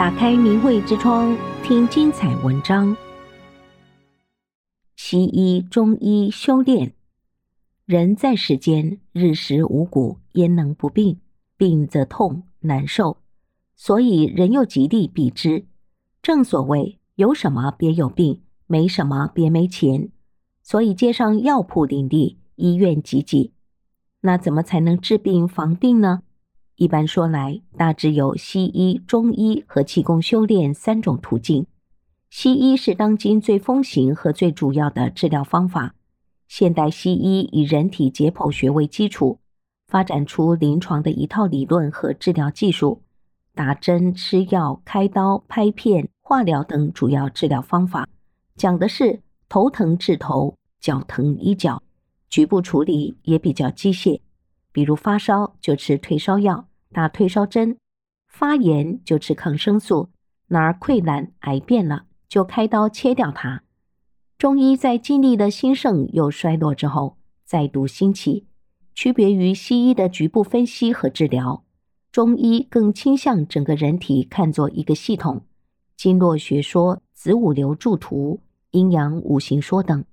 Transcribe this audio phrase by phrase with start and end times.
[0.00, 2.96] 打开名慧之窗，听精彩文章。
[4.96, 6.94] 西医、中医修炼，
[7.84, 11.18] 人在世间，日食五谷，焉能不病？
[11.58, 13.18] 病则痛难受，
[13.76, 15.66] 所以人又极力避之。
[16.22, 20.08] 正所谓，有什么别有病，没什么别没钱。
[20.62, 23.52] 所以街上药铺林立，医院济济。
[24.22, 26.22] 那怎么才能治病防病呢？
[26.80, 31.66] 一般说来，大致有西医、中医和气功修炼三种途径。
[32.30, 35.94] 西医是当今最风行和最主要的治疗方法。
[36.48, 39.38] 现代西医以人体解剖学为基础，
[39.88, 43.02] 发展出临床的一套理论和治疗技术，
[43.54, 48.08] 打针、吃药、开刀、拍片、化疗等主要治疗方法，
[48.56, 51.82] 讲的是头疼治头，脚疼医脚，
[52.30, 54.20] 局部处理也比较机械，
[54.72, 56.68] 比如发烧就吃退烧药。
[56.92, 57.76] 打退烧针，
[58.28, 60.10] 发炎就吃抗生素，
[60.48, 63.62] 哪儿溃烂癌变了就开刀切掉它。
[64.36, 68.46] 中医在经历了兴盛又衰落之后，再度兴起，
[68.94, 71.62] 区别于西医的局部分析和治疗，
[72.10, 75.44] 中医更倾向整个人体看作一个系统，
[75.96, 78.40] 经络学说、子午流注图、
[78.72, 80.04] 阴阳五行说等，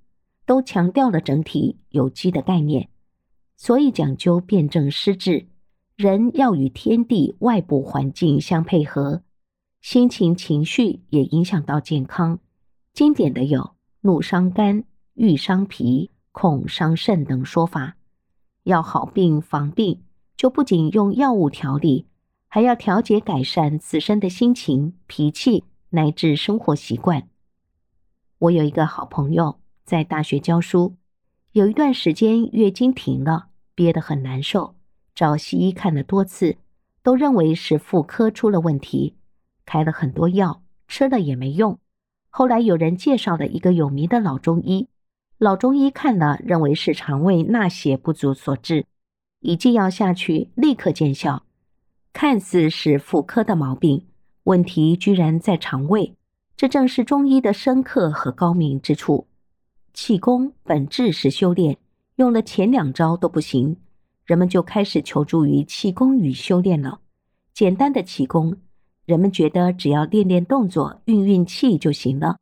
[0.45, 2.89] 都强调了整体有机的概念，
[3.56, 5.47] 所以讲究辨证施治。
[5.98, 9.23] 人要与天地外部环境相配合，
[9.81, 12.38] 心情情绪也影响到健康。
[12.94, 14.84] 经典的有“怒伤肝，
[15.16, 17.98] 郁伤脾，恐伤肾”等说法。
[18.66, 20.03] 要好病防病，
[20.36, 22.06] 就不仅用药物调理，
[22.48, 27.28] 还要调节改善自身的心情、脾气乃至生活习惯。
[28.38, 30.94] 我有一个好朋友在大学教书，
[31.53, 34.75] 有一段时间月经停了，憋得很难受。
[35.17, 36.57] 找西医看了多次，
[37.01, 39.15] 都认为是妇科出了问题，
[39.65, 41.79] 开了很多药，吃了也没用。
[42.29, 44.89] 后来有人介绍了一个有名的老中医，
[45.39, 48.85] 老中医看了认为是肠胃纳血不足所致，
[49.39, 51.41] 一剂药下去立刻见效。
[52.13, 54.06] 看似是妇科的毛病，
[54.44, 56.16] 问题居然在肠胃，
[56.56, 59.25] 这正是中医的深刻和高明之处。
[59.95, 61.77] 气功本质是修炼，
[62.17, 63.77] 用了前两招都不行。
[64.27, 66.99] 人们就开始求助于气功与修炼了。
[67.53, 68.57] 简单的气功，
[69.05, 72.35] 人们觉得只要练练动作、运运气就行了。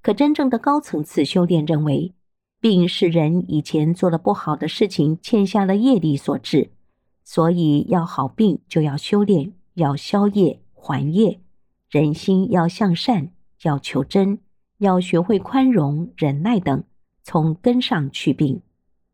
[0.00, 2.14] 可真正的高层次修炼认为，
[2.60, 6.70] 病是人以前做了不好的事情，欠下了业力所致。
[7.24, 11.40] 所以要好病，就要修炼，要消业还业。
[11.90, 13.30] 人心要向善，
[13.62, 14.38] 要求真，
[14.78, 16.84] 要学会宽容、忍耐等，
[17.24, 18.62] 从根上去病。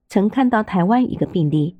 [0.06, 1.78] 曾看到台湾一个病例。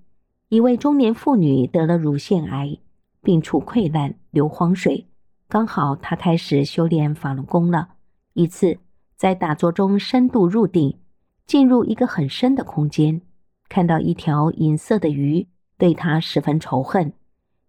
[0.51, 2.77] 一位中年妇女得了乳腺癌，
[3.23, 5.07] 病处溃烂，流黄水。
[5.49, 7.91] 刚好她开始修炼法轮功了。
[8.33, 8.79] 一次
[9.15, 10.99] 在打坐中深度入定，
[11.47, 13.23] 进入一个很深的空间，
[13.69, 15.47] 看到一条银色的鱼，
[15.79, 17.13] 对她十分仇恨。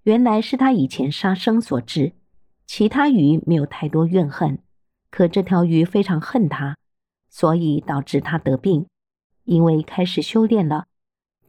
[0.02, 2.13] 原来是她以前杀生所致。
[2.66, 4.58] 其他鱼没有太多怨恨，
[5.12, 6.75] 可这条鱼非常恨她，
[7.30, 8.88] 所以导致她得病。
[9.44, 10.86] 因为开始修炼了。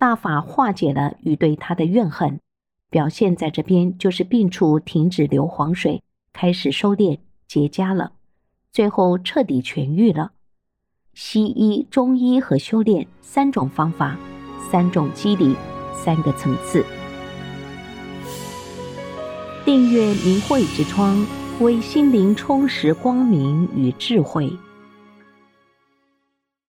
[0.02, 2.40] 大法化解了与对他的怨恨，
[2.90, 6.02] 表现在这边就是病处停止流黄水，
[6.32, 8.10] 开始收敛结痂了，
[8.72, 10.32] 最后彻底痊愈了。
[11.14, 14.18] 西医、中医和修炼三种方法，
[14.72, 15.54] 三种机理，
[15.94, 16.84] 三个层次。
[19.64, 21.24] 订阅明慧之窗，
[21.60, 24.50] 为心灵充实光明与智慧。